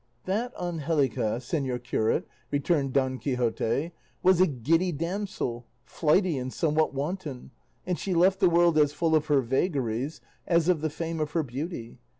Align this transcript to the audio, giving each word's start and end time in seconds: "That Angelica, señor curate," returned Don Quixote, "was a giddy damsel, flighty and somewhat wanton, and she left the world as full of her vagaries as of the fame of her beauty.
"That 0.25 0.51
Angelica, 0.59 1.37
señor 1.37 1.83
curate," 1.83 2.27
returned 2.49 2.91
Don 2.91 3.19
Quixote, 3.19 3.91
"was 4.23 4.41
a 4.41 4.47
giddy 4.47 4.91
damsel, 4.91 5.67
flighty 5.85 6.39
and 6.39 6.51
somewhat 6.51 6.91
wanton, 6.91 7.51
and 7.85 7.99
she 7.99 8.15
left 8.15 8.39
the 8.39 8.49
world 8.49 8.79
as 8.79 8.93
full 8.93 9.15
of 9.15 9.27
her 9.27 9.41
vagaries 9.41 10.19
as 10.47 10.67
of 10.67 10.81
the 10.81 10.89
fame 10.89 11.19
of 11.19 11.33
her 11.33 11.43
beauty. 11.43 11.99